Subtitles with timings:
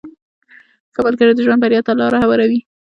[0.93, 2.59] •ښه ملګری د ژوند بریا ته لاره هواروي.